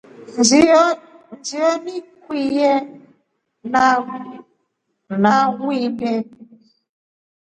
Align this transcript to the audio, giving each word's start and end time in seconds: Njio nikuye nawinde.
Njio 1.39 1.69
nikuye 1.83 2.73
nawinde. 5.31 6.11